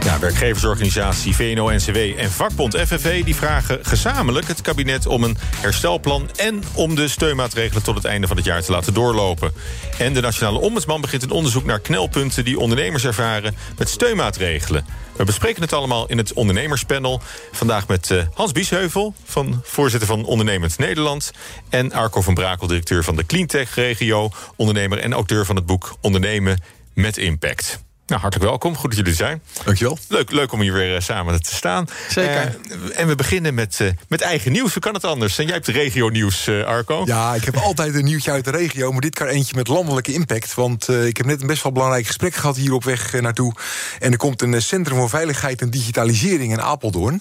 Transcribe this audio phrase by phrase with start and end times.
[0.00, 3.24] Ja, werkgeversorganisatie VNO-NCW en vakbond FNV...
[3.24, 6.30] die vragen gezamenlijk het kabinet om een herstelplan...
[6.36, 9.52] en om de steunmaatregelen tot het einde van het jaar te laten doorlopen.
[9.98, 12.44] En de Nationale Ombudsman begint een onderzoek naar knelpunten...
[12.44, 14.86] die ondernemers ervaren met steunmaatregelen.
[15.16, 17.20] We bespreken het allemaal in het ondernemerspanel.
[17.52, 21.30] Vandaag met uh, Hans Biesheuvel, van, voorzitter van Ondernemend Nederland...
[21.68, 24.30] en Arco van Brakel, directeur van de Cleantech-regio...
[24.56, 26.62] ondernemer en auteur van het boek Ondernemen
[26.94, 27.91] met Impact.
[28.06, 28.76] Nou, hartelijk welkom.
[28.76, 29.42] Goed dat jullie er zijn.
[29.64, 29.98] Dankjewel.
[30.08, 31.86] Leuk, leuk om hier weer uh, samen te staan.
[32.08, 32.58] Zeker.
[32.70, 34.72] Uh, en we beginnen met, uh, met eigen nieuws.
[34.72, 35.38] Hoe kan het anders?
[35.38, 37.02] En jij hebt regio nieuws, Arco.
[37.04, 38.92] Ja, ik heb altijd een nieuwtje uit de regio.
[38.92, 40.54] Maar dit keer eentje met landelijke impact.
[40.54, 43.54] Want ik heb net een best wel belangrijk gesprek gehad hier op weg naartoe.
[43.98, 47.20] En er komt een Centrum voor Veiligheid en Digitalisering in Apeldoorn.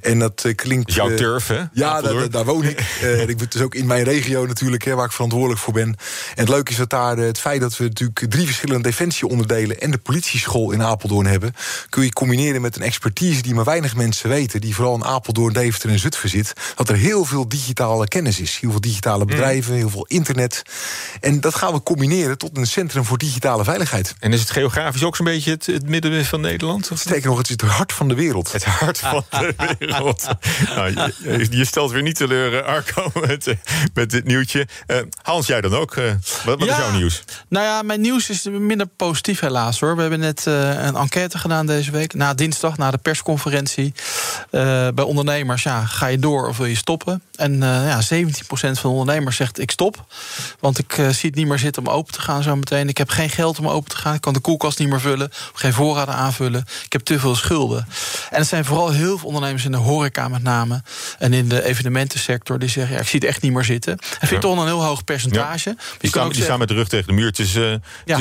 [0.00, 0.94] En dat klinkt...
[0.94, 1.60] Jouw turf, hè?
[1.72, 2.80] Ja, daar, daar woon ik.
[3.26, 5.88] ik ben dus ook in mijn regio natuurlijk, hè, waar ik verantwoordelijk voor ben.
[5.88, 5.96] En
[6.34, 9.80] het leuke is dat daar het feit dat we natuurlijk drie verschillende defensieonderdelen...
[9.80, 11.54] en de politie school in Apeldoorn hebben...
[11.88, 14.60] kun je combineren met een expertise die maar weinig mensen weten...
[14.60, 16.52] die vooral in Apeldoorn, Deventer en Zutphen zit...
[16.76, 18.58] dat er heel veel digitale kennis is.
[18.60, 20.62] Heel veel digitale bedrijven, heel veel internet.
[21.20, 24.14] En dat gaan we combineren tot een centrum voor digitale veiligheid.
[24.18, 26.90] En is het geografisch ook zo'n beetje het, het midden van Nederland?
[26.94, 28.52] Sterker nog, het is het hart van de wereld.
[28.52, 30.28] Het hart van de wereld.
[30.74, 33.54] nou, je, je, stelt weer niet teleur, Arco, met,
[33.94, 34.68] met dit nieuwtje.
[34.86, 35.96] Uh, Hans, jij dan ook?
[35.96, 36.04] Uh,
[36.44, 37.24] wat, wat ja, is jouw nieuws?
[37.48, 39.96] Nou ja, mijn nieuws is minder positief helaas hoor.
[39.96, 42.14] We hebben net uh, een enquête gedaan deze week.
[42.14, 43.94] Na dinsdag, na de persconferentie.
[44.50, 47.22] Uh, bij ondernemers, ja, ga je door of wil je stoppen?
[47.34, 50.04] En uh, ja, 17% van de ondernemers zegt ik stop.
[50.60, 52.88] Want ik zie het niet meer zitten om open te gaan zo meteen.
[52.88, 54.14] Ik heb geen geld om open te gaan.
[54.14, 55.30] Ik kan de koelkast niet meer vullen.
[55.52, 56.64] Geen voorraden aanvullen.
[56.84, 57.86] Ik heb te veel schulden.
[58.30, 60.82] En het zijn vooral heel veel ondernemers in de horeca met name.
[61.22, 62.58] En in de evenementensector.
[62.58, 63.92] Die zeggen, ja, ik zie het echt niet meer zitten.
[63.92, 65.68] En vind ik toch een heel hoog percentage.
[65.68, 65.76] Ja.
[65.98, 67.26] Die, staan, die staan met de rug tegen de muur.
[67.26, 67.80] Het is, ja.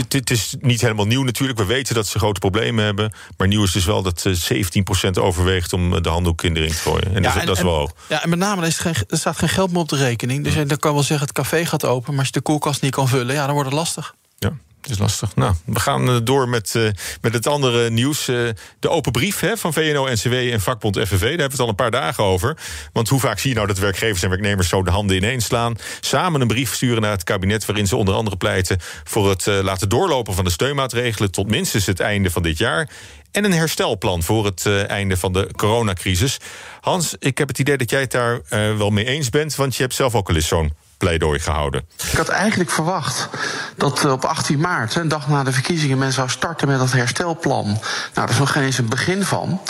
[0.09, 1.59] het is niet helemaal nieuw natuurlijk.
[1.59, 3.13] We weten dat ze grote problemen hebben.
[3.38, 6.81] Maar nieuw is dus wel dat 17% overweegt om de handdoek in de ring te
[6.81, 7.16] gooien.
[7.16, 7.91] En, ja, dat, en dat, is wel hoog.
[8.09, 10.44] Ja, en met name er, geen, er staat geen geld meer op de rekening.
[10.44, 12.09] Dus dan kan wel zeggen, het café gaat open.
[12.09, 14.16] Maar als je de koelkast niet kan vullen, ja, dan wordt het lastig.
[14.40, 14.53] Ja.
[14.81, 15.35] Het is lastig.
[15.35, 16.89] Nou, we gaan door met, uh,
[17.21, 18.27] met het andere nieuws.
[18.27, 18.49] Uh,
[18.79, 21.19] de open brief hè, van VNO-NCW en vakbond FNV.
[21.19, 22.57] Daar hebben we het al een paar dagen over.
[22.93, 24.69] Want hoe vaak zie je nou dat werkgevers en werknemers...
[24.69, 27.65] zo de handen ineens slaan, samen een brief sturen naar het kabinet...
[27.65, 31.31] waarin ze onder andere pleiten voor het laten doorlopen van de steunmaatregelen...
[31.31, 32.89] tot minstens het einde van dit jaar
[33.31, 36.37] en een herstelplan voor het einde van de coronacrisis.
[36.81, 39.55] Hans, ik heb het idee dat jij het daar wel mee eens bent...
[39.55, 40.71] want je hebt zelf ook al eens zo'n
[41.01, 41.85] pleidooi gehouden.
[42.12, 43.29] Ik had eigenlijk verwacht
[43.75, 47.66] dat op 18 maart, een dag na de verkiezingen, men zou starten met dat herstelplan.
[47.66, 47.79] Nou,
[48.13, 49.61] daar is nog geen eens een begin van.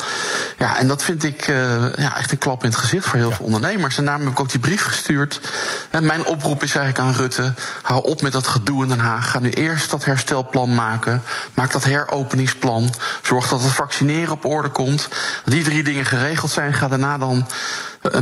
[0.57, 3.29] Ja, en dat vind ik uh, ja, echt een klap in het gezicht voor heel
[3.29, 3.35] ja.
[3.35, 3.97] veel ondernemers.
[3.97, 5.41] En daarom heb ik ook die brief gestuurd.
[5.89, 9.31] En mijn oproep is eigenlijk aan Rutte: hou op met dat gedoe in Den Haag.
[9.31, 11.23] Ga nu eerst dat herstelplan maken.
[11.53, 12.93] Maak dat heropeningsplan.
[13.21, 15.07] Zorg dat het vaccineren op orde komt.
[15.45, 17.47] Die drie dingen geregeld zijn, ga daarna dan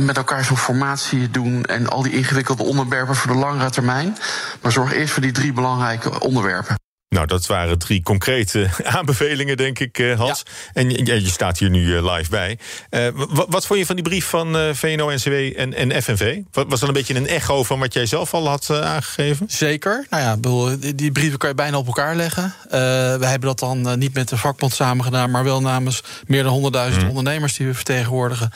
[0.00, 4.16] met elkaar zo'n formatie doen en al die ingewikkelde onderwerpen voor de langere termijn.
[4.62, 6.78] Maar zorg eerst voor die drie belangrijke onderwerpen.
[7.10, 10.42] Nou, dat waren drie concrete aanbevelingen, denk ik, Hans.
[10.44, 10.52] Ja.
[10.72, 12.58] En je, je, staat hier nu live bij.
[12.90, 16.38] Uh, wat, wat, vond je van die brief van uh, VNO-NCW en, en FNV?
[16.52, 19.46] Was dat een beetje een echo van wat jij zelf al had uh, aangegeven?
[19.48, 20.06] Zeker.
[20.10, 22.54] Nou ja, bedoel, die, die, brieven kan je bijna op elkaar leggen.
[22.68, 25.30] we hebben dat dan niet met de vakbond samen gedaan...
[25.30, 27.08] maar wel namens meer dan 100.000 hmm.
[27.08, 28.50] ondernemers die we vertegenwoordigen.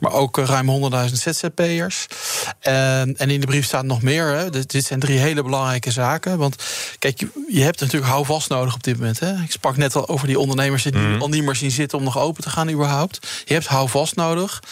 [0.00, 2.06] Maar ook ruim 100.000 ZZP'ers.
[2.60, 4.26] en in de brief staat nog meer.
[4.26, 4.50] Hè.
[4.50, 6.38] Dit, dit zijn drie hele belangrijke zaken.
[6.38, 6.64] Want
[6.98, 9.20] kijk, je, je hebt natuurlijk houvast nodig op dit moment.
[9.20, 9.42] Hè?
[9.42, 11.20] Ik sprak net al over die ondernemers die mm.
[11.20, 13.26] al niet meer zien zitten om nog open te gaan überhaupt.
[13.44, 14.62] Je hebt houvast nodig.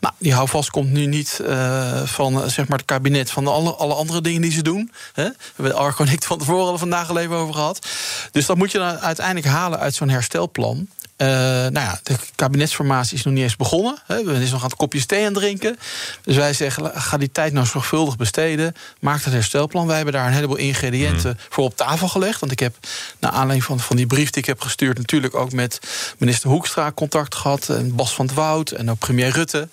[0.00, 3.94] Nou, die houvast komt nu niet uh, van zeg maar het kabinet, van alle, alle
[3.94, 4.92] andere dingen die ze doen.
[5.12, 5.24] Hè?
[5.24, 7.86] We hebben Arco en ik van tevoren al vandaag al even over gehad.
[8.30, 10.88] Dus dat moet je dan uiteindelijk halen uit zo'n herstelplan.
[11.18, 13.98] Uh, nou ja, de kabinetsformatie is nog niet eens begonnen.
[14.06, 14.24] Hè.
[14.24, 15.78] We zijn nog aan het kopjes thee aan drinken.
[16.22, 18.74] Dus wij zeggen, ga die tijd nou zorgvuldig besteden.
[19.00, 19.86] Maak het herstelplan.
[19.86, 21.46] Wij hebben daar een heleboel ingrediënten mm.
[21.48, 22.40] voor op tafel gelegd.
[22.40, 22.76] Want ik heb,
[23.18, 24.98] naar aanleiding van, van die brief die ik heb gestuurd...
[24.98, 25.78] natuurlijk ook met
[26.18, 27.68] minister Hoekstra contact gehad...
[27.68, 29.58] en Bas van het Woud en ook premier Rutte.
[29.58, 29.68] En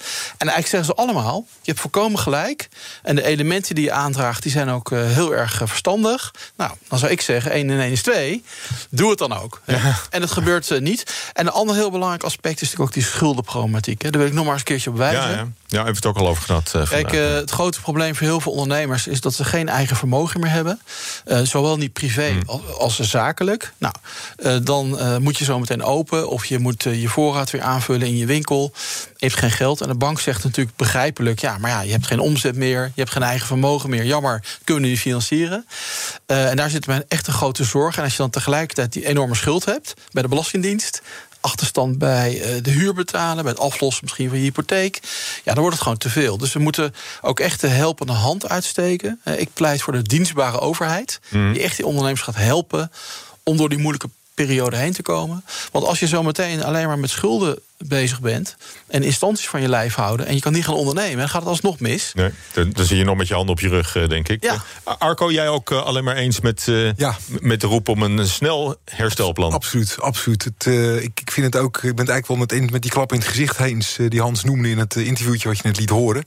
[0.48, 2.68] eigenlijk zeggen ze allemaal, je hebt volkomen gelijk.
[3.02, 6.34] En de elementen die je aandraagt, die zijn ook uh, heel erg uh, verstandig.
[6.58, 8.44] Nou, dan zou ik zeggen, 1 en 1 is 2.
[8.90, 9.62] Doe het dan ook.
[9.66, 10.00] Ja.
[10.10, 11.32] En het gebeurt niet.
[11.34, 14.02] En een ander heel belangrijk aspect is natuurlijk ook die schuldenproblematiek.
[14.02, 14.10] Hè.
[14.10, 15.22] Daar wil ik nog maar eens een keertje op wijzen.
[15.22, 15.38] Ja, ja.
[15.38, 16.74] ja we hebben het ook al over gehad.
[16.76, 19.96] Uh, Kijk, uh, het grote probleem voor heel veel ondernemers is dat ze geen eigen
[19.96, 20.80] vermogen meer hebben.
[21.28, 22.62] Uh, zowel niet privé hmm.
[22.78, 23.74] als, als, zakelijk.
[23.78, 23.94] Nou,
[24.64, 28.26] dan moet je zo meteen open of je moet je voorraad weer aanvullen in je
[28.26, 28.72] winkel.
[29.18, 29.82] Je hebt geen geld.
[29.82, 33.02] En de bank zegt natuurlijk begrijpelijk: ja, maar ja, je hebt geen omzet meer, je
[33.02, 34.06] hebt geen eigen vermogen meer.
[34.06, 35.66] Jammer, kunnen we niet financieren.
[36.26, 37.98] en daar zit men echt een grote zorg.
[37.98, 41.02] En als je dan tegelijkertijd die enorme schuld hebt bij de Belastingdienst
[41.44, 45.00] achterstand bij eh, de huur betalen, bij het aflossen misschien van je hypotheek.
[45.44, 46.38] Ja, dan wordt het gewoon te veel.
[46.38, 49.20] Dus we moeten ook echt de helpende hand uitsteken.
[49.24, 51.54] Eh, ik pleit voor de dienstbare overheid, mhm.
[51.54, 52.92] die echt die ondernemers gaat helpen
[53.44, 55.46] om door die moeilijke periode heen te komen.
[55.72, 58.56] Want als je zo meteen alleen maar met schulden bezig bent
[58.88, 61.50] en instanties van je lijf houden en je kan niet gaan ondernemen, dan gaat het
[61.50, 62.12] alsnog mis.
[62.14, 64.44] Nee, dan, dan zit je nog met je handen op je rug, eh, denk ik.
[64.44, 64.64] Ja.
[64.84, 67.18] Arco, jij ook uh, alleen maar eens met, uh, ja.
[67.40, 69.52] met de roep om een snel herstelplan?
[69.52, 70.44] Absoluut, absoluut.
[70.44, 72.92] Het, uh, ik, ik vind het ook, ik ben het eigenlijk wel meteen met die
[72.92, 75.90] klap in het gezicht eens, die Hans noemde in het interviewtje wat je net liet
[75.90, 76.24] horen.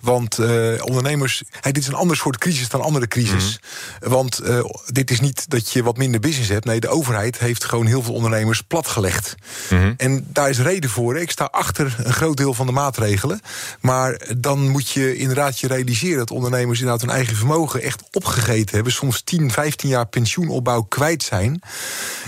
[0.00, 0.38] Want
[0.80, 3.58] ondernemers, hey, dit is een ander soort crisis dan andere crisis.
[3.60, 3.62] Mm
[4.10, 4.40] Want
[4.86, 6.64] dit is niet dat je wat minder business hebt.
[6.64, 9.34] Nee, de overheid heeft gewoon heel veel ondernemers platgelegd.
[9.70, 10.93] Mm En daar is reden voor.
[10.94, 13.40] Ik sta achter een groot deel van de maatregelen.
[13.80, 18.74] Maar dan moet je inderdaad je realiseren dat ondernemers inderdaad hun eigen vermogen echt opgegeten
[18.74, 18.92] hebben.
[18.92, 21.62] Soms 10, 15 jaar pensioenopbouw kwijt zijn.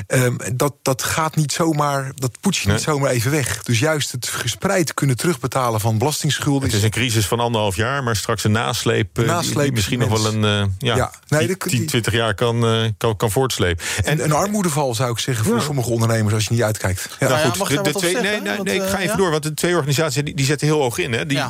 [0.08, 3.62] Um, dat, dat gaat niet zomaar, dat poets je niet zomaar even weg.
[3.62, 6.68] Dus juist het gespreid kunnen terugbetalen van belastingsschulden.
[6.68, 9.16] Het is een crisis van anderhalf jaar, maar straks een nasleep.
[9.16, 12.74] Nasleep die, misschien nog wel een uh, ja, ja, nee, die, 10, 20 jaar kan,
[12.74, 13.84] uh, kan, kan voortslepen.
[14.04, 17.16] En, een armoedeval zou ik zeggen voor sommige ondernemers als je niet uitkijkt.
[17.20, 19.54] Ja, nou, goed, de, de twee, nee, nee, nee, ik ga even door, want de
[19.54, 21.12] twee organisaties die, die zetten heel hoog in.
[21.12, 21.26] Hè.
[21.26, 21.42] Die,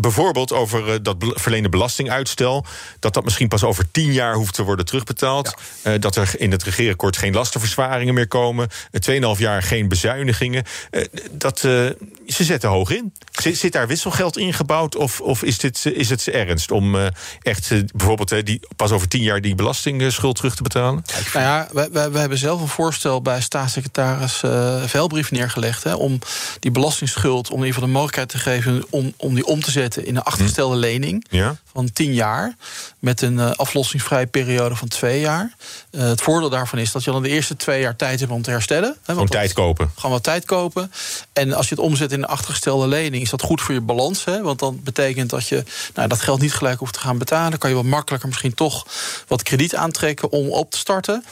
[0.00, 2.64] Bijvoorbeeld over dat verlenen belastinguitstel,
[2.98, 5.54] dat dat misschien pas over tien jaar hoeft te worden terugbetaald.
[5.98, 8.68] dat er in het regeerakkoord geen lastenverzwaringen meer komen.
[9.10, 10.64] 2,5 jaar geen bezuinigingen.
[11.30, 11.96] dat, ze
[12.26, 13.12] zetten hoog in.
[13.32, 14.96] Zit, zit daar wisselgeld ingebouwd?
[14.96, 16.96] Of, of is, dit, is het ernst om
[17.42, 21.04] echt bijvoorbeeld die, pas over tien jaar die belastingschuld terug te betalen?
[21.32, 25.84] Nou ja, we, we, hebben zelf een voorstel bij staatssecretaris uh, Velbrief neergelegd.
[25.84, 26.18] Hè, om
[26.58, 29.70] die belastingsschuld, om in ieder geval de mogelijkheid te geven om, om die om te
[29.70, 31.56] zetten in een achtergestelde lening ja.
[31.72, 32.56] van 10 jaar.
[32.98, 35.54] Met een uh, aflossingsvrije periode van twee jaar.
[35.90, 38.42] Uh, het voordeel daarvan is dat je dan de eerste twee jaar tijd hebt om
[38.42, 38.96] te herstellen.
[39.04, 39.90] Hè, Gewoon tijd kopen.
[39.94, 40.92] Gewoon wat tijd kopen.
[41.32, 44.24] En als je het omzet in een achtergestelde lening, is dat goed voor je balans.
[44.24, 45.64] Hè, want dan betekent dat je
[45.94, 47.58] nou, dat geld niet gelijk hoeft te gaan betalen.
[47.58, 48.86] kan je wat makkelijker misschien toch
[49.28, 51.24] wat krediet aantrekken om op te starten.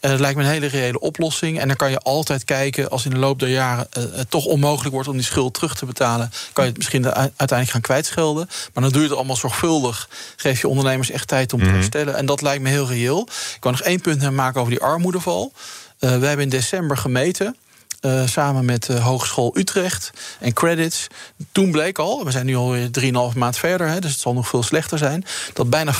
[0.00, 1.60] Uh, dat lijkt me een hele reële oplossing.
[1.60, 4.44] En dan kan je altijd kijken als in de loop der jaren uh, het toch
[4.44, 6.32] onmogelijk wordt om die schuld terug te betalen.
[6.52, 8.46] Kan je het misschien uiteindelijk gaan kwijtschelden.
[8.46, 10.08] Maar dan doe je het allemaal zorgvuldig.
[10.36, 11.74] Geef je ondernemers echt tijd om te mhm.
[11.74, 12.16] herstellen.
[12.16, 13.20] En dat lijkt me heel reëel.
[13.54, 15.52] Ik kan nog één punt maken over die armoedeval.
[15.54, 17.56] Uh, we hebben in december gemeten.
[18.00, 20.10] Uh, samen met de Hogeschool Utrecht
[20.40, 21.06] en Credits.
[21.52, 22.88] Toen bleek al, we zijn nu alweer
[23.32, 25.24] 3,5 maand verder, hè, dus het zal nog veel slechter zijn.
[25.52, 25.96] dat bijna 50%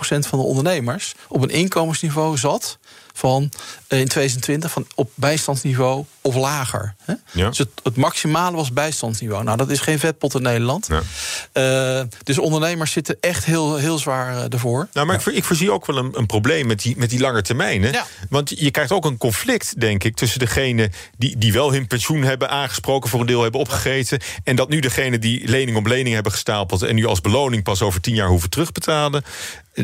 [0.00, 2.78] van de ondernemers op een inkomensniveau zat
[3.18, 3.50] van
[3.86, 6.94] eh, in 2020 van op bijstandsniveau of lager.
[7.04, 7.14] Hè?
[7.32, 7.48] Ja.
[7.48, 9.44] Dus het, het, maximale was bijstandsniveau.
[9.44, 10.88] Nou, dat is geen vetpot in Nederland.
[10.88, 12.00] Ja.
[12.00, 14.88] Uh, dus ondernemers zitten echt heel, heel zwaar uh, ervoor.
[14.92, 17.42] Nou, maar ik, ik voorzie ook wel een, een, probleem met die, met die lange
[17.42, 18.04] termijnen.
[18.28, 22.22] Want je krijgt ook een conflict, denk ik, tussen degene die, die wel hun pensioen
[22.22, 24.20] hebben aangesproken, voor een deel hebben opgegeten.
[24.44, 27.82] En dat nu degene die lening op lening hebben gestapeld en nu als beloning pas
[27.82, 29.24] over tien jaar hoeven terugbetalen.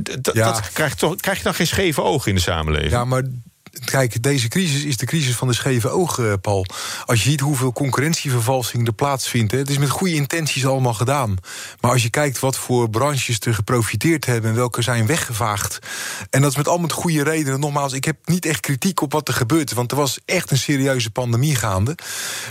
[0.02, 0.52] Dat, ja.
[0.52, 2.91] dat krijg, je toch, krijg je dan geen scheve ogen in de samenleving?
[2.91, 3.23] Ja, maar
[3.85, 6.67] Kijk, deze crisis is de crisis van de scheve ogen, eh, Paul.
[7.05, 9.53] Als je ziet hoeveel concurrentievervalsing er plaatsvindt...
[9.53, 11.36] Hè, het is met goede intenties allemaal gedaan.
[11.81, 14.51] Maar als je kijkt wat voor branches er geprofiteerd hebben...
[14.51, 15.79] en welke zijn weggevaagd...
[16.31, 17.60] en dat is met allemaal met goede redenen.
[17.60, 19.72] Nogmaals, ik heb niet echt kritiek op wat er gebeurt...
[19.72, 21.96] want er was echt een serieuze pandemie gaande.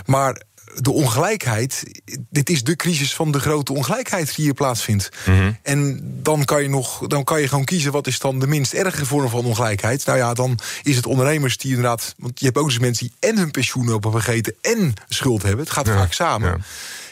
[0.06, 0.42] Maar
[0.74, 1.84] de ongelijkheid,
[2.30, 5.08] dit is de crisis van de grote ongelijkheid die hier plaatsvindt.
[5.26, 5.52] Mhm.
[5.62, 8.72] En dan kan je nog, dan kan je gewoon kiezen wat is dan de minst
[8.72, 10.06] erge vorm van ongelijkheid.
[10.06, 13.30] Nou ja, dan is het ondernemers die inderdaad, want je hebt ook dus mensen die
[13.30, 15.64] en hun pensioen hebben vergeten en schuld hebben.
[15.64, 16.48] Het gaat vaak samen.
[16.48, 16.58] Ja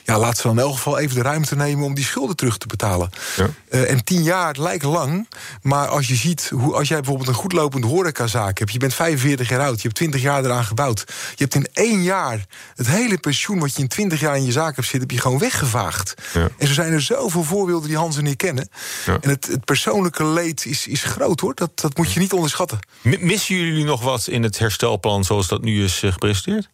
[0.05, 2.59] ja, laat ze dan in elk geval even de ruimte nemen om die schulden terug
[2.59, 3.11] te betalen.
[3.37, 3.49] Ja.
[3.71, 5.29] Uh, en tien jaar lijkt lang,
[5.63, 9.49] maar als je ziet, hoe, als jij bijvoorbeeld een goedlopende horecazaak hebt, je bent 45
[9.49, 13.19] jaar oud, je hebt 20 jaar eraan gebouwd, je hebt in één jaar het hele
[13.19, 16.15] pensioen wat je in 20 jaar in je zaak hebt zitten, heb je gewoon weggevaagd.
[16.33, 16.49] Ja.
[16.59, 18.69] En zo zijn er zoveel voorbeelden die Hans en ik kennen.
[19.07, 22.79] En het, het, persoonlijke leed is, is groot hoor, dat, dat moet je niet onderschatten.
[23.03, 26.69] missen jullie nog wat in het herstelplan zoals dat nu is uh, gepresenteerd?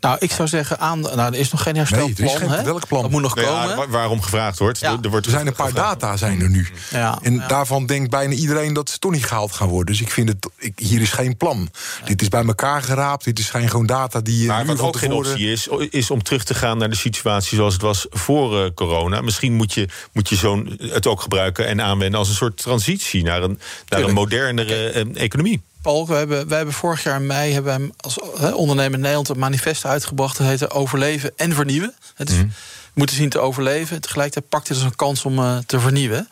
[0.00, 2.14] Nou, ik zou zeggen, aan, nou, er is nog geen herstelplan.
[2.16, 2.62] Nee, er is geen, hè?
[2.64, 3.02] welk plan?
[3.02, 3.76] Dat moet nog ja, komen.
[3.76, 4.78] waar- waarom gevraagd wordt.
[4.78, 4.98] Ja.
[5.02, 6.00] Er, wordt Er zijn een paar gevraagd.
[6.00, 6.68] data zijn er nu.
[6.90, 7.46] Ja, en ja.
[7.46, 9.94] daarvan denkt bijna iedereen dat ze toch niet gehaald gaan worden.
[9.94, 11.70] Dus ik vind het, ik, hier is geen plan.
[12.04, 13.24] Dit is bij elkaar geraapt.
[13.24, 16.10] Dit is geen gewoon data die je Maar nu wat ook geen optie is, is
[16.10, 19.20] om terug te gaan naar de situatie zoals het was voor eh, corona.
[19.20, 23.22] Misschien moet je, moet je zo'n, het ook gebruiken en aanwenden als een soort transitie
[23.22, 25.60] naar een, naar een modernere eh, economie.
[25.88, 29.84] We hebben, wij hebben vorig jaar in mei hebben als hè, ondernemer Nederland een manifest
[29.84, 30.38] uitgebracht.
[30.38, 31.94] Dat heette Overleven en Vernieuwen.
[32.14, 32.46] Het is, Mhm.
[32.98, 34.00] Moeten zien te overleven.
[34.00, 36.28] Tegelijkertijd pakt als een kans om eh, te vernieuwen.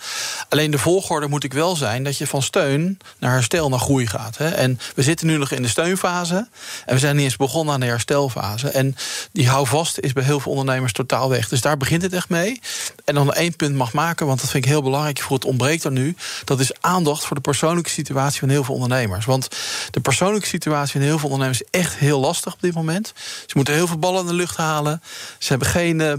[0.48, 4.06] Alleen de volgorde moet ik wel zijn dat je van steun naar herstel naar groei
[4.06, 4.38] gaat.
[4.38, 4.48] Hè.
[4.48, 6.48] En we zitten nu nog in de steunfase.
[6.86, 8.68] En we zijn niet eens begonnen aan de herstelfase.
[8.68, 8.96] En
[9.32, 11.48] die houvast is bij heel veel ondernemers totaal weg.
[11.48, 12.60] Dus daar begint het echt mee.
[13.04, 15.20] En dan één punt mag maken, want dat vind ik heel belangrijk.
[15.20, 16.16] Voor het ontbreekt er nu.
[16.44, 19.24] Dat is aandacht voor de persoonlijke situatie van heel veel ondernemers.
[19.24, 19.48] Want
[19.90, 23.12] de persoonlijke situatie van heel veel ondernemers is echt heel lastig op dit moment.
[23.46, 25.02] Ze moeten heel veel ballen in de lucht halen.
[25.38, 26.12] Ze hebben geen eh,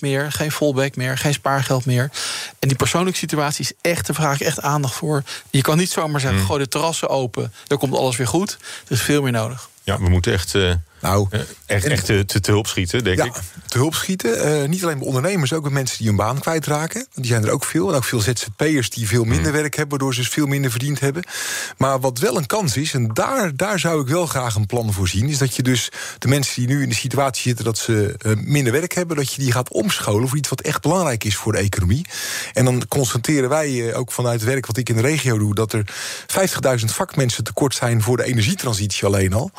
[0.00, 2.10] backup meer, geen fallback meer, geen spaargeld meer.
[2.58, 5.22] En die persoonlijke situatie is echt, daar vraag ik echt aandacht voor.
[5.50, 8.58] Je kan niet zomaar zeggen, gooi de terrassen open, dan komt alles weer goed.
[8.86, 9.68] Er is veel meer nodig.
[9.82, 13.18] Ja, we moeten echt, eh, Nou, eh, echt, echt te, te, te hulp schieten, denk
[13.18, 13.34] ja, ik.
[13.68, 14.62] te hulp schieten.
[14.62, 16.98] Eh, niet alleen bij ondernemers, ook bij mensen die hun baan kwijtraken.
[16.98, 17.88] Want die zijn er ook veel.
[17.88, 19.88] En ook veel ZZP'ers die veel minder werk hebben...
[19.88, 21.24] waardoor ze dus veel minder verdiend hebben.
[21.76, 24.92] Maar wat wel een kans is, en daar, daar zou ik wel graag een plan
[24.92, 25.28] voor zien...
[25.28, 27.64] is dat je dus de mensen die nu in de situatie zitten...
[27.64, 30.28] dat ze eh, minder werk hebben, dat je die gaat omscholen...
[30.28, 32.06] voor iets wat echt belangrijk is voor de economie.
[32.52, 35.54] En dan constateren wij ook vanuit het werk wat ik in de regio doe...
[35.54, 35.84] dat er
[36.78, 39.50] 50.000 vakmensen tekort zijn voor de energietransitie alleen al.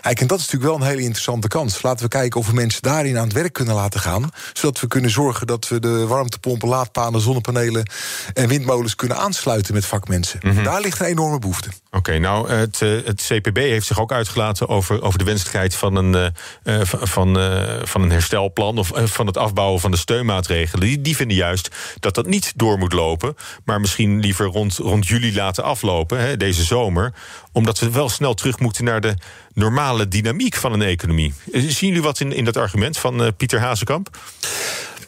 [0.00, 1.82] Kijk, en dat is natuurlijk wel een hele interessante kans.
[1.82, 4.30] Laten we kijken of we mensen daarin aan het werk kunnen laten gaan.
[4.52, 7.90] Zodat we kunnen zorgen dat we de warmtepompen, laadpalen, zonnepanelen
[8.34, 10.40] en windmolens kunnen aansluiten met vakmensen.
[10.64, 11.68] Daar ligt een enorme behoefte.
[11.90, 15.96] Oké, nou, het, eh, het CPB heeft zich ook uitgelaten over, over de wenselijkheid van
[15.96, 17.36] een, eh, eh, van, van,
[17.84, 20.86] van een herstelplan of van het afbouwen van de steunmaatregelen.
[20.86, 21.68] Die, die vinden juist
[22.00, 26.36] dat dat niet door moet lopen, maar misschien liever rond, rond juli laten aflopen, hè,
[26.36, 27.12] deze zomer,
[27.58, 29.14] omdat we wel snel terug moeten naar de
[29.54, 31.34] normale dynamiek van een economie.
[31.52, 34.18] Eh, Zien jullie wat in, in dat argument van eh, Pieter Hazekamp?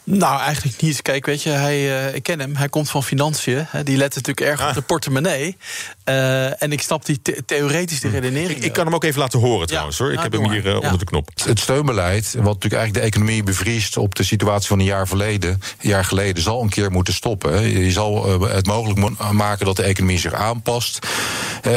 [0.05, 1.03] Nou, eigenlijk niet.
[1.03, 2.57] Kijk, weet je, hij, eh, ik ken hem.
[2.57, 3.65] Hij komt van financiën.
[3.69, 4.69] Hè, die let natuurlijk erg Ah.
[4.69, 5.57] op de portemonnee.
[6.05, 8.59] Eh, en ik snap die the- theoretische redenering.
[8.59, 10.09] Ik, ik kan hem ook even laten horen trouwens hoor.
[10.13, 10.79] Ik nou, heb hem hier eh, Ja.
[10.79, 11.29] onder de knop.
[11.45, 15.51] Het steunbeleid, wat natuurlijk eigenlijk de economie bevriest op de situatie van een jaar, verleden,
[15.51, 17.63] een jaar geleden, zal een keer moeten stoppen.
[17.85, 20.99] Je zal het mogelijk mo- maken dat de economie zich aanpast.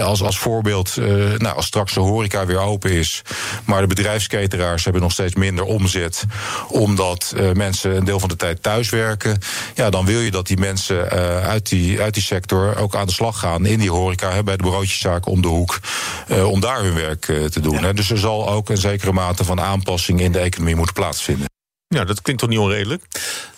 [0.02, 1.06] Als, als voorbeeld, eh,
[1.38, 3.22] nou, als straks de horeca weer open is,
[3.66, 6.24] maar de bedrijfsketeraars hebben nog steeds minder omzet,
[6.68, 9.38] omdat eh, mensen een deel van de tijd thuiswerken.
[9.76, 13.08] Ja, dan wil je dat die mensen eh, uit, die, uit die sector ook aan
[13.08, 15.80] de slag gaan in die horeca, hè, bij de broodjeszaken om de hoek,
[16.28, 17.84] eh, om daar hun werk eh, te doen.
[17.84, 17.94] Hè.
[17.94, 21.53] Dus er zal ook een zekere mate van aanpassing in de economie moeten plaatsvinden.
[21.94, 23.04] Ja, dat klinkt toch niet onredelijk?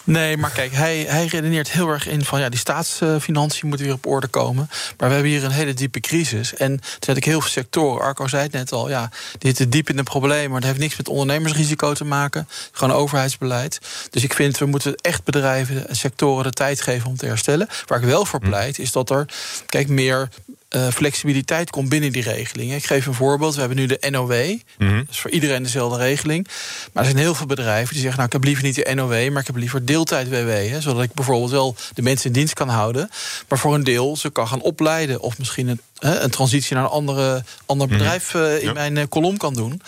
[0.04, 3.96] Nee, maar kijk, hij, hij redeneert heel erg in van ja, die staatsfinanciën moeten weer
[3.96, 4.70] op orde komen.
[4.98, 6.54] Maar we hebben hier een hele diepe crisis.
[6.54, 8.02] En er zijn ook heel veel sectoren.
[8.02, 10.52] Arco zei het net al, ja, die zitten diep in de problemen.
[10.52, 12.48] Maar dat heeft niks met ondernemersrisico te maken.
[12.72, 13.80] Gewoon overheidsbeleid.
[14.10, 17.68] Dus ik vind, we moeten echt bedrijven en sectoren de tijd geven om te herstellen.
[17.86, 19.26] Waar ik wel voor pleit, is dat er,
[19.66, 20.30] kijk, meer
[20.76, 22.78] eh, flexibiliteit komt binnen die regelingen.
[22.78, 23.54] Ik geef een voorbeeld.
[23.54, 24.58] We hebben nu de NOW.
[24.78, 24.96] Mhm.
[24.96, 26.48] Dat is voor iedereen dezelfde regeling.
[26.94, 28.16] Maar er zijn heel veel bedrijven die zeggen...
[28.16, 30.50] nou, ik heb liever niet de NOW, maar ik heb liever deeltijd-WW.
[30.50, 33.10] Hè, zodat ik bijvoorbeeld wel de mensen in dienst kan houden...
[33.48, 35.22] maar voor een deel ze kan gaan opleiden...
[35.22, 38.74] of misschien een, een transitie naar een andere, ander bedrijf eh, in Ja.
[38.74, 39.82] mijn eh, kolom kan doen.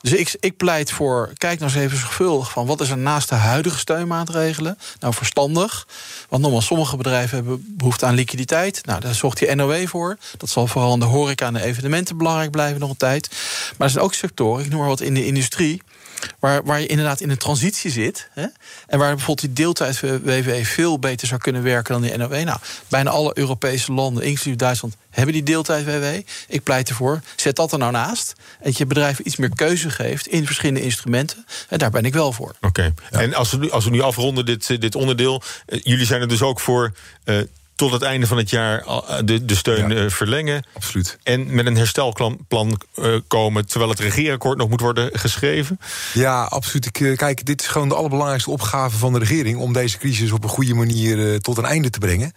[0.00, 2.50] Dus ik, ik pleit voor, kijk nou eens even zorgvuldig...
[2.50, 5.86] van wat is er naast de huidige steunmaatregelen nou verstandig...
[6.28, 8.86] Want nogmaals, sommige bedrijven hebben behoefte aan liquiditeit.
[8.86, 10.16] Nou, daar zorgt die NOW voor.
[10.36, 13.28] Dat zal vooral in de horeca en de evenementen belangrijk blijven nog een tijd.
[13.76, 15.82] Maar er zijn ook sectoren, ik noem maar wat in de industrie...
[16.38, 18.28] Waar, waar je inderdaad in een transitie zit.
[18.32, 18.46] Hè?
[18.86, 22.32] En waar bijvoorbeeld die deeltijd-WW veel beter zou kunnen werken dan die NOW.
[22.44, 22.58] Nou,
[22.88, 26.20] bijna alle Europese landen, inclusief Duitsland, hebben die deeltijd-WW.
[26.48, 28.32] Ik pleit ervoor, zet dat er nou naast.
[28.62, 31.46] Dat je bedrijven iets meer keuze geeft in verschillende instrumenten.
[31.68, 32.54] En daar ben ik wel voor.
[32.60, 32.94] Oké.
[33.10, 35.42] En als we, als we nu afronden, dit, eh, dit onderdeel.
[35.66, 36.92] eh, jullie zijn er dus ook voor.
[37.24, 37.36] eh,
[37.78, 40.04] tot het einde van het jaar eh, de, de steun Ja.
[40.04, 40.64] eh, verlengen.
[40.74, 41.18] Absoluut.
[41.22, 43.66] En met een herstelplan plan, eh, komen.
[43.66, 45.78] terwijl het regeerakkoord nog moet worden geschreven.
[46.14, 46.86] Ja, absoluut.
[46.86, 49.58] Ik, kijk, dit is gewoon de allerbelangrijkste opgave van de regering...
[49.58, 52.32] om deze crisis op een goede manier tot een einde te brengen.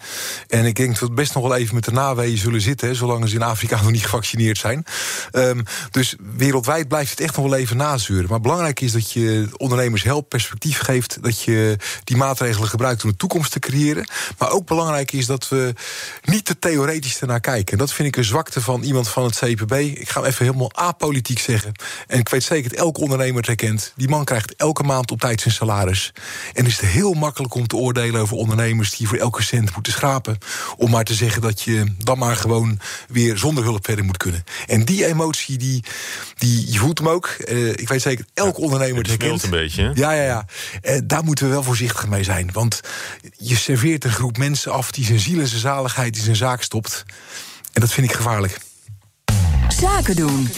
[0.47, 2.87] En ik denk dat we best nog wel even met de naweeën zullen zitten...
[2.87, 4.85] Hè, zolang ze in Afrika nog niet gevaccineerd zijn.
[5.31, 8.29] Ehm, dus wereldwijd blijft het echt nog wel even nazeuren.
[8.29, 11.17] Maar belangrijk is dat je ondernemers helpt, perspectief geeft...
[11.23, 14.07] dat je die maatregelen gebruikt om de toekomst te creëren.
[14.37, 15.73] Maar ook belangrijk is dat we
[16.23, 17.73] niet te theoretisch ernaar kijken.
[17.73, 19.73] En dat vind ik een zwakte van iemand van het CPB.
[19.73, 21.71] Ik ga even helemaal apolitiek zeggen.
[22.07, 23.93] En ik weet zeker dat elke ondernemer het herkent.
[23.95, 26.13] Die man krijgt elke maand op tijd zijn salaris.
[26.53, 28.97] En is het heel makkelijk om te oordelen over ondernemers...
[28.97, 30.37] die voor elke cent moeten schrapen.
[30.77, 34.43] Om maar te zeggen dat je dan maar gewoon weer zonder hulp verder moet kunnen.
[34.67, 35.83] En die emotie, die,
[36.37, 37.35] die, je voelt hem ook.
[37.45, 39.43] Uh, ik weet zeker dat elke ondernemer het herkent.
[39.43, 39.91] een beetje, hè?
[39.93, 40.45] Ja, ja, ja.
[40.83, 42.49] Uh, daar moeten we wel voorzichtig mee zijn.
[42.53, 42.81] Want
[43.37, 44.91] je serveert een groep mensen af...
[44.91, 47.03] die zijn ziel en zaligheid in zijn zaak stopt.
[47.73, 48.59] En dat vind ik gevaarlijk.
[49.69, 50.49] Zaken doen.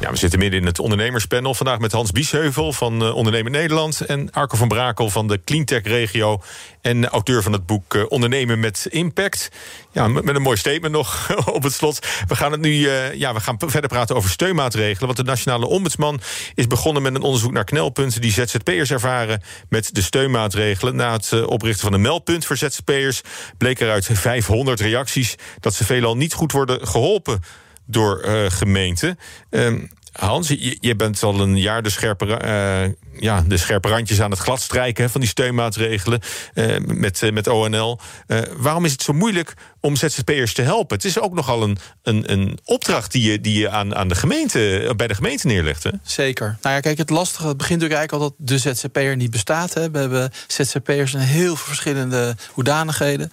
[0.00, 1.54] Ja, we zitten midden in het ondernemerspanel.
[1.54, 4.00] Vandaag met Hans Biesheuvel van uh, Ondernemer Nederland...
[4.00, 6.42] en Arco van Brakel van de Cleantech-regio...
[6.80, 9.48] en auteur van het boek uh, Ondernemen met Impact.
[9.92, 12.06] Ja, met, een mooi statement nog op het slot.
[12.28, 15.06] We gaan, het nu, uh, ja, we gaan verder praten over steunmaatregelen...
[15.06, 16.20] want de Nationale Ombudsman
[16.54, 18.20] is begonnen met een onderzoek naar knelpunten...
[18.20, 20.96] die ZZP'ers ervaren met de steunmaatregelen.
[20.96, 23.20] Na het oprichten van een meldpunt voor ZZP'ers...
[23.56, 27.40] bleek er uit 500 reacties dat ze veelal niet goed worden geholpen
[27.90, 29.18] door uh, gemeenten.
[29.50, 29.72] Uh,
[30.18, 34.30] Hans, je, je, bent al een jaar de scherpe, uh, ja, de scherpe randjes aan
[34.30, 36.20] het gladstrijken van die steunmaatregelen
[36.54, 37.98] uh, met, met ONL.
[38.56, 40.96] waarom is het zo moeilijk om ZZP'ers te helpen?
[40.96, 44.14] Het is ook nogal een, een, een opdracht die je, die je aan, aan de
[44.14, 45.82] gemeente, bij de gemeente neerlegt.
[45.82, 45.90] Hè?
[46.02, 46.58] Zeker.
[46.62, 49.74] Nou ja, kijk, het lastige het begint natuurlijk eigenlijk al dat de ZZP'er niet bestaat.
[49.74, 49.90] Hè.
[49.90, 53.32] We hebben ZZP'ers in heel veel verschillende hoedanigheden.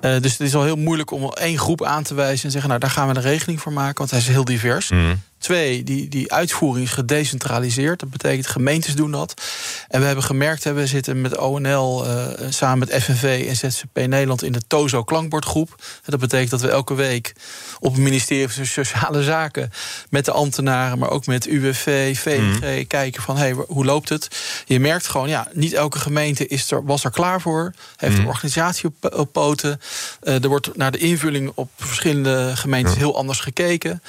[0.00, 2.80] dus het is al heel moeilijk om één groep aan te wijzen en zeggen, nou
[2.80, 4.90] daar gaan we een regeling voor maken, want hij is heel divers.
[4.90, 5.22] Mm.
[5.38, 8.00] Twee, die, die uitvoering is gedecentraliseerd.
[8.00, 9.42] Dat betekent gemeentes doen dat.
[9.88, 13.94] En we hebben gemerkt, hè, we zitten met ONL uh, samen met FNV en ZZP
[13.94, 15.82] Nederland in de TOZO klankbordgroep.
[16.04, 17.32] Dat betekent dat we elke week
[17.80, 19.70] op het ministerie van Sociale Zaken
[20.10, 22.86] met de ambtenaren, maar ook met UWV, VNG mm.
[22.86, 24.28] kijken van hey, hoe loopt het?
[24.66, 28.20] Je merkt gewoon, ja, niet elke gemeente is er, was er klaar voor, heeft mm.
[28.20, 29.80] een organisatie op, op poten.
[30.22, 34.02] Uh, er wordt naar de invulling op verschillende gemeentes heel anders gekeken.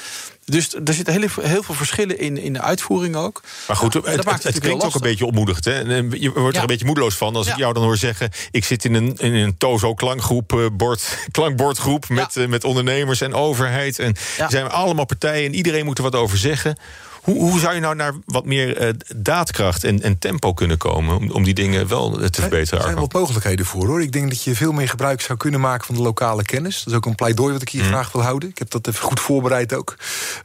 [0.51, 3.41] Dus er zitten heel, heel, veel verschillen in, in de uitvoering ook.
[3.67, 5.65] Maar goed, ja, het, het, het klinkt ook een beetje ontmoedigd.
[5.65, 5.79] Hè?
[5.79, 6.41] Je wordt ja.
[6.53, 7.51] er een beetje moedeloos van als ja.
[7.51, 8.29] ik jou dan hoor zeggen...
[8.51, 12.09] ik zit in een, in een Tozo klankgroep, uh, bord, klankbordgroep...
[12.09, 13.99] Met, uh, met ondernemers en overheid.
[13.99, 16.77] En er zijn allemaal partijen en iedereen moet er wat over zeggen.
[17.27, 21.15] Hoe, hoe, zou je nou naar wat meer uh, daadkracht en, en, tempo kunnen komen...
[21.15, 22.79] Om, om, die dingen wel te verbeteren?
[22.79, 24.01] Er zijn wat mogelijkheden voor, hoor.
[24.01, 26.77] Ik denk dat je veel meer gebruik zou kunnen maken van de lokale kennis.
[26.77, 27.87] Dat is ook een pleidooi wat ik hier mm.
[27.87, 28.49] graag wil houden.
[28.49, 29.95] Ik heb dat even goed voorbereid ook.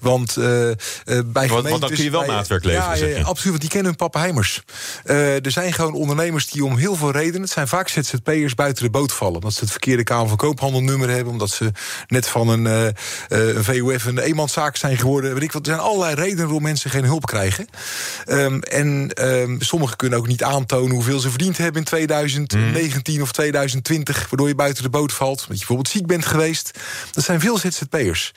[0.00, 0.74] Want uh, uh,
[1.06, 1.70] bij gemeentes...
[1.70, 4.62] Want dan kun je wel maatwerk leveren, ja, absoluut, want die kennen hun pappenheimers.
[5.04, 7.40] er zijn gewoon ondernemers die om heel veel redenen...
[7.40, 9.34] het zijn vaak ZZP'ers buiten de boot vallen.
[9.34, 11.32] Omdat ze het verkeerde Kamer van Koophandelnummer hebben...
[11.32, 11.72] omdat ze
[12.06, 12.94] net van een,
[13.28, 15.34] een VOF een eenmanszaak zijn geworden.
[15.34, 15.66] Weet ik wat.
[15.66, 17.66] Er zijn allerlei redenen waarom mensen geen hulp krijgen.
[18.26, 23.22] Um, en um, sommigen kunnen ook niet aantonen hoeveel ze verdiend hebben in 2019 mm.
[23.22, 26.78] of 2020, waardoor je buiten de boot valt, omdat je bijvoorbeeld ziek bent geweest.
[27.10, 28.32] Dat zijn veel ZZP'ers,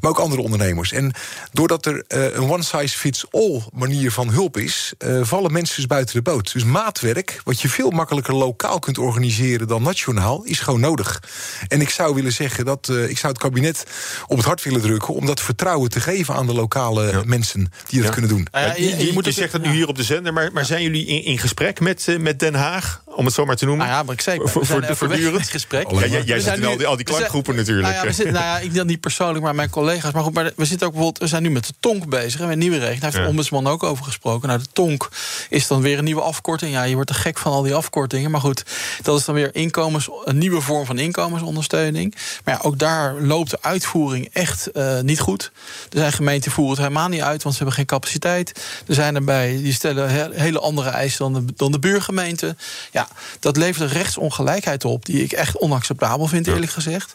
[0.00, 0.92] maar ook andere ondernemers.
[0.92, 1.12] En
[1.52, 6.22] doordat er uh, een one-size-fits-all manier van hulp is, uh, vallen mensen dus buiten de
[6.22, 6.52] boot.
[6.52, 11.22] Dus maatwerk, wat je veel makkelijker lokaal kunt organiseren dan nationaal, is gewoon nodig.
[11.68, 13.84] En ik zou willen zeggen dat uh, ik zou het kabinet
[14.26, 17.22] op het hart willen drukken om dat vertrouwen te geven aan de lokale ja.
[17.24, 18.12] mensen die dat ja.
[18.12, 18.46] kunnen doen.
[18.54, 20.64] Uh, je, je, je, moet je zegt het nu hier op de zender, maar, maar
[20.64, 23.02] zijn jullie in, in gesprek met, uh, met Den Haag?
[23.14, 23.86] Om het zo maar te noemen.
[23.86, 24.48] Nou ja, maar ik zeker.
[24.48, 25.90] Voor, voor, voortdurend gesprek.
[25.90, 27.86] Ja, jij jij zit in al die, al die klankgroepen natuurlijk.
[27.86, 30.12] Nou ja, we zitten, nou ja, ik dan niet persoonlijk, maar mijn collega's.
[30.12, 32.40] Maar goed, maar we zitten ook bijvoorbeeld, we zijn nu met de TONK bezig.
[32.40, 33.00] En met nieuwe regeling.
[33.00, 34.48] Daar heeft de ombudsman ook over gesproken.
[34.48, 35.10] Nou, de TONK
[35.48, 36.72] is dan weer een nieuwe afkorting.
[36.72, 38.30] Ja, je wordt er gek van al die afkortingen.
[38.30, 38.62] Maar goed,
[39.02, 42.14] dat is dan weer inkomens, een nieuwe vorm van inkomensondersteuning.
[42.44, 45.50] Maar ja, ook daar loopt de uitvoering echt uh, niet goed.
[45.90, 48.60] Er zijn gemeenten voeren het helemaal niet uit, want ze hebben geen capaciteit.
[48.86, 52.56] Er zijn erbij die stellen hele andere eisen dan de, dan de buurgemeente.
[52.90, 53.07] Ja,
[53.40, 57.12] dat levert een rechtsongelijkheid op die ik echt onacceptabel vind, eerlijk gezegd.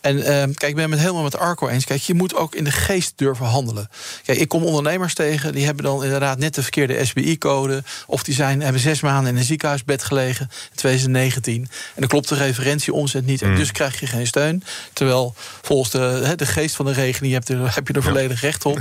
[0.00, 1.84] En uh, kijk, ik ben het helemaal met Arco eens.
[1.84, 3.90] Kijk, je moet ook in de geest durven handelen.
[4.24, 7.82] Kijk, ik kom ondernemers tegen, die hebben dan inderdaad net de verkeerde SBI-code.
[8.06, 11.54] Of die zijn, hebben zes maanden in een ziekenhuisbed gelegen in 2019.
[11.54, 13.42] En dan klopt de referentieomzet niet.
[13.42, 14.64] En dus krijg je geen steun.
[14.92, 18.40] Terwijl volgens de, de geest van de regeling heb je er, heb je er volledig
[18.40, 18.80] recht op.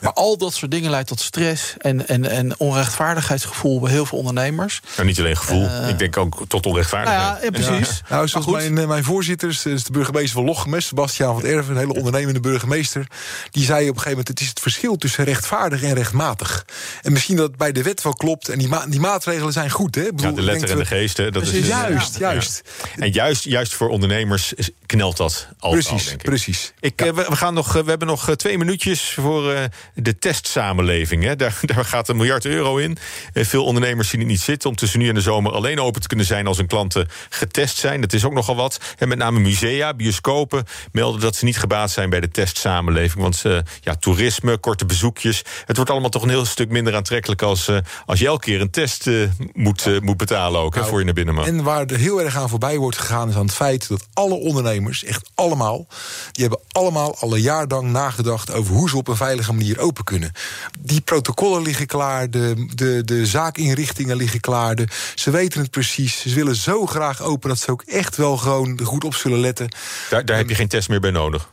[0.00, 4.18] Maar al dat soort dingen leidt tot stress en, en, en onrechtvaardigheidsgevoel bij heel veel
[4.18, 4.80] ondernemers.
[4.96, 7.22] Nou, niet alleen gevoel, uh, ik denk ook tot onrechtvaardigheid.
[7.22, 8.02] Nou ja, ja precies.
[8.08, 8.14] Ja.
[8.14, 11.94] Nou, zoals mijn, mijn voorzitter, is de burgemeester van Lochem, Sebastiaan van Erven, een hele
[11.94, 13.06] ondernemende burgemeester,
[13.50, 16.64] die zei op een gegeven moment: het is het verschil tussen rechtvaardig en rechtmatig.
[17.02, 19.94] En misschien dat bij de wet wel klopt, en die, ma die maatregelen zijn goed.
[19.94, 20.02] Hè?
[20.02, 22.62] Bedoel, ja, de letter en de geest, hè, dat precies, is juist, juist.
[22.96, 24.54] En juist, juist voor ondernemers
[24.86, 25.70] knelt dat al.
[25.70, 26.22] Precies, al, denk ik.
[26.22, 26.72] precies.
[26.80, 29.60] Ik, uh, we, we, gaan nog, we hebben nog twee minuutjes voor uh,
[29.94, 31.24] de testsamenleving.
[31.24, 31.36] Hè.
[31.36, 32.96] Daar, daar gaat een miljard euro in.
[33.34, 36.08] Veel ondernemers zien het niet zitten om tussen nu en de zomer alleen open te
[36.08, 38.00] kunnen zijn als hun klanten getest zijn.
[38.00, 38.80] Dat is ook nogal wat.
[38.98, 43.22] En met name musea, bioscopen melden dat ze niet gebaat zijn bij de testsamenleving.
[43.22, 45.42] Want uh, ja, toerisme, korte bezoekjes.
[45.64, 48.60] Het wordt allemaal toch een heel stuk minder aantrekkelijk als, uh, als je elke keer
[48.60, 51.46] een test uh, moet, moet betalen ook, nou, voor je naar binnen mag.
[51.46, 54.34] En waar er heel erg aan voorbij wordt gegaan is aan het feit dat alle
[54.34, 55.86] ondernemers, echt allemaal,
[56.32, 59.78] die hebben allemaal al een jaar lang nagedacht over hoe ze op een veilige manier
[59.78, 60.32] open kunnen.
[60.78, 64.74] Die protocollen liggen klaar, de, de, de zaakinrichtingen liggen klaar.
[64.74, 66.20] De, ze weten het precies.
[66.20, 69.68] Ze willen zo graag open dat ze ook echt wel gewoon goed op zullen letten.
[70.10, 71.48] Daar, daar heb je geen test meer bij nodig.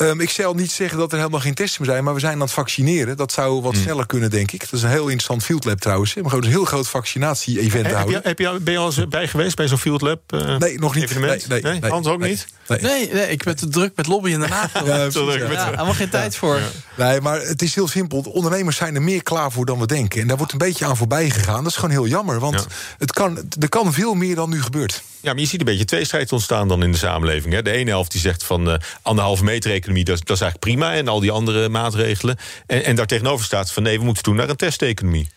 [0.00, 2.32] Um, ik zal niet zeggen dat er helemaal geen testen meer zijn, maar we zijn
[2.32, 3.16] aan het vaccineren.
[3.16, 3.80] Dat zou wat mm.
[3.80, 4.60] sneller kunnen, denk ik.
[4.60, 6.14] Dat is een heel interessant field lab trouwens.
[6.14, 8.14] We gaan een heel groot vaccinatie-event houden.
[8.22, 10.32] Heb je, heb je, ben je al eens bij geweest bij zo'n field lab?
[10.34, 11.04] Uh, nee, nog niet.
[11.04, 11.48] Evenement?
[11.48, 12.46] Nee, nee, nee, Hans ook niet?
[12.68, 12.80] Nee.
[12.80, 14.70] Nee, nee, ik ben te druk met lobbyen daarna.
[14.84, 15.64] ja, druk ja.
[15.64, 16.60] helemaal geen tijd voor.
[16.96, 18.22] Nee, maar het is heel simpel.
[18.22, 20.20] De ondernemers zijn er meer klaar voor dan we denken.
[20.20, 21.62] En daar wordt een beetje aan voorbij gegaan.
[21.62, 22.66] Dat is gewoon heel jammer, want
[22.98, 25.02] het kan, er kan veel meer dan nu gebeurt.
[25.20, 27.54] Ja, maar je ziet een beetje twee strijd ontstaan dan in de samenleving.
[27.54, 27.62] Hè?
[27.62, 30.94] De ene helft die zegt van uh, anderhalve meter economie, dat, dat, is eigenlijk prima.
[30.94, 32.36] En al die andere maatregelen.
[32.66, 35.28] En, en daar tegenover staat van nee, we moeten doen naar een testeconomie.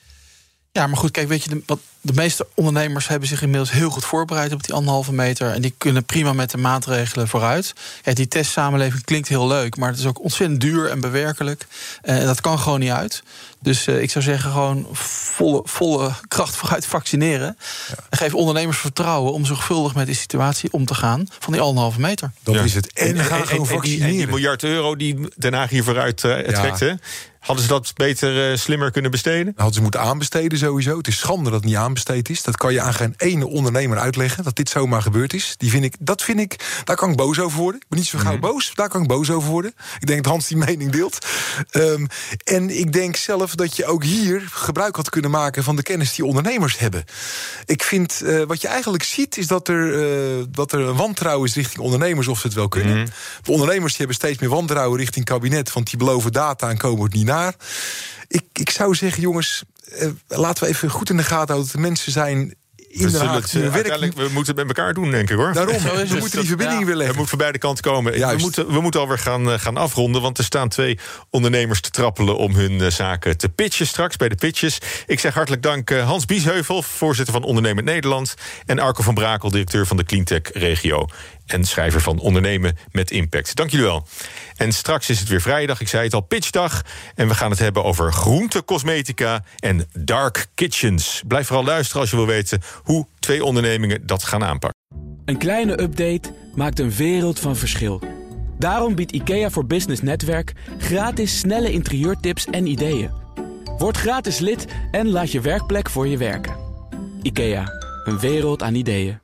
[0.72, 3.90] Ja, maar goed, kijk, weet je, de, wat, de meeste ondernemers hebben zich inmiddels heel
[3.90, 5.52] goed voorbereid op die anderhalve meter.
[5.52, 7.74] En die kunnen prima met de maatregelen vooruit.
[8.04, 11.66] Ja, die testsamenleving klinkt heel leuk, maar het is ook ontzettend duur en bewerkelijk.
[12.02, 13.24] En dat kan gewoon niet uit.
[13.60, 17.58] Dus uh, ik zou zeggen, gewoon volle, volle kracht vooruit vaccineren.
[17.88, 17.96] Ja.
[18.10, 22.00] En geef ondernemers vertrouwen om zorgvuldig met die situatie om te gaan van die anderhalve
[22.00, 22.32] meter.
[22.44, 22.62] Dat ja.
[22.62, 22.94] is het.
[22.94, 23.30] En, en.
[23.50, 26.94] En die, miljard euro die Den Haag hier vooruit uh, trekt, hè?
[27.40, 29.54] Hadden ze dat beter, uh, slimmer kunnen besteden?
[29.56, 30.98] Hadden ze moeten aanbesteden sowieso.
[30.98, 32.44] Het is schande dat het niet aanbesteed is.
[32.44, 35.54] Dat kan je aan geen ene ondernemer uitleggen, dat dit zomaar gebeurd is.
[35.58, 37.82] Die vind ik, dat vind ik, daar kan ik boos over worden.
[37.82, 38.40] Ik ben niet zo gauw mm.
[38.40, 39.74] boos, daar kan ik boos over worden.
[40.00, 41.28] Ik denk dat Hans die mening deelt.
[41.72, 42.08] Um,
[42.44, 45.64] en ik denk zelf dat je ook hier gebruik had kunnen maken...
[45.64, 47.04] van de kennis die ondernemers hebben.
[47.66, 51.48] Ik vind, uh, wat je eigenlijk ziet, is dat er, uh, dat er een wantrouwen
[51.48, 52.28] is richting ondernemers...
[52.28, 52.98] of ze het wel kunnen.
[52.98, 53.06] Mm.
[53.42, 55.74] De ondernemers die hebben steeds meer wantrouwen richting kabinet...
[55.74, 57.56] want die beloven data en komen het niet naar.
[58.28, 59.64] Ik, ik zou zeggen, jongens,
[60.02, 61.66] uh, laten we even goed in de gaten houden...
[61.66, 62.56] dat de mensen zijn
[62.90, 65.54] inderdaad we, uiteindelijk, we moeten het met elkaar doen, denk ik hoor.
[65.54, 66.88] Daarom, we dus moeten die verbinding ja.
[66.88, 67.08] leggen.
[67.08, 68.14] Het moet voor beide kanten komen.
[68.14, 71.90] We moeten, we moeten alweer gaan, uh, gaan afronden, want er staan twee ondernemers te
[71.90, 74.78] trappelen om hun uh, zaken te pitchen straks bij de pitches.
[75.06, 78.34] Ik zeg hartelijk dank Hans Biesheuvel, voorzitter van Ondernemend Nederland,
[78.66, 81.08] en Arco van Brakel, directeur van de Cleantech Regio
[81.50, 83.56] en schrijver van Ondernemen met Impact.
[83.56, 84.08] Dank jullie wel.
[84.56, 86.82] En straks is het weer vrijdag, ik zei het al, pitchdag.
[87.16, 91.24] En we gaan het hebben over groente, cosmetica en dark kitchens.
[91.28, 94.80] Blijf vooral luisteren als je wil weten hoe twee ondernemingen dat gaan aanpakken.
[95.26, 98.02] Een kleine update maakt een wereld van verschil.
[98.58, 103.12] Daarom biedt IKEA voor Business Netwerk gratis snelle interieurtips en ideeën.
[103.78, 106.56] Word gratis lid en laat je werkplek voor je werken.
[107.22, 107.64] IKEA,
[108.04, 109.20] een wereld aan ideeën.